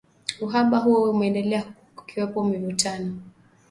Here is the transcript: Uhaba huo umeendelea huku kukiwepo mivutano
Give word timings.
Uhaba 0.41 0.77
huo 0.77 1.09
umeendelea 1.11 1.61
huku 1.61 1.85
kukiwepo 1.95 2.43
mivutano 2.43 3.17